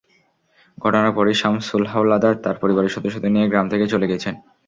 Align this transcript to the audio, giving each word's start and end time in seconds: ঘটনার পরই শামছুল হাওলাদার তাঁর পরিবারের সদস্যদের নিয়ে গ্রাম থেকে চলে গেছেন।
ঘটনার 0.77 1.11
পরই 1.13 1.35
শামছুল 1.41 1.83
হাওলাদার 1.91 2.35
তাঁর 2.43 2.57
পরিবারের 2.61 2.95
সদস্যদের 2.95 3.33
নিয়ে 3.33 3.49
গ্রাম 3.51 3.65
থেকে 3.69 3.85
চলে 3.93 4.09
গেছেন। 4.11 4.33